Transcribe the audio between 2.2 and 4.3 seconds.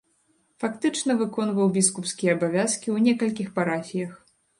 абавязкі ў некалькіх парафіях.